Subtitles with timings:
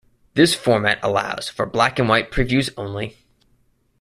[0.33, 3.17] This format allows for black-and-white previews only.